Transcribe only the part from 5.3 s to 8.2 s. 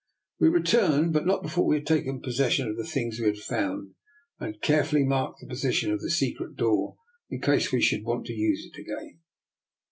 the position of the se cret door in case we should